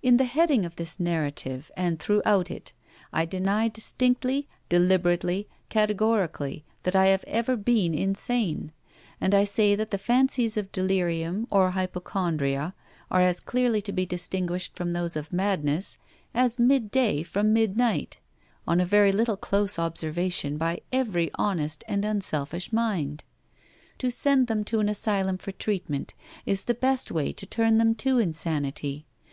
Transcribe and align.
In 0.00 0.16
the 0.16 0.22
heading 0.26 0.64
of 0.64 0.76
this 0.76 1.00
narrative, 1.00 1.72
and 1.76 1.98
throughout 1.98 2.52
it, 2.52 2.72
I 3.12 3.24
deny 3.26 3.66
distinctly, 3.66 4.46
deliberately, 4.68 5.48
categorically, 5.70 6.64
that 6.84 6.94
I 6.94 7.06
have 7.06 7.24
ever 7.26 7.56
been 7.56 7.92
insane; 7.92 8.70
and 9.20 9.34
I 9.34 9.42
say 9.42 9.74
that 9.74 9.90
the 9.90 9.98
fancies 9.98 10.56
of 10.56 10.70
delirium 10.70 11.48
or 11.50 11.72
hypochondria 11.72 12.76
are 13.10 13.20
as 13.20 13.40
clearly 13.40 13.82
to 13.82 13.92
be 13.92 14.06
distinguished 14.06 14.76
from 14.76 14.92
those 14.92 15.16
of 15.16 15.32
madness 15.32 15.98
as 16.32 16.60
midday 16.60 17.24
from 17.24 17.52
midnight, 17.52 18.18
on 18.68 18.78
a 18.78 18.86
very 18.86 19.10
little 19.10 19.36
close 19.36 19.80
observation, 19.80 20.58
by 20.58 20.80
every 20.92 21.28
honest 21.34 21.82
and 21.88 22.04
unselfish 22.04 22.72
mind. 22.72 23.24
To 23.98 24.12
send 24.12 24.46
them 24.46 24.62
to 24.62 24.78
an 24.78 24.88
asylum 24.88 25.38
for 25.38 25.50
treatment 25.50 26.14
is 26.44 26.66
the 26.66 26.74
best 26.74 27.10
way 27.10 27.32
to 27.32 27.46
turn 27.46 27.78
them 27.78 27.96
to 27.96 28.18
insanity. 28.20 29.06